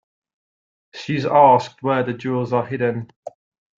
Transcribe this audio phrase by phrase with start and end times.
[0.95, 3.11] She is asked where the jewels are hidden.